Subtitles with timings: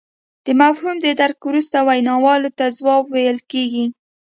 [0.45, 3.85] د مفهوم د درک وروسته ویناوال ته ځواب ویل کیږي